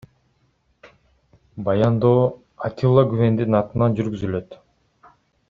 [1.67, 2.23] Баяндоо
[2.69, 4.61] Атилла Гүвендин атынан жүргүзүлөт.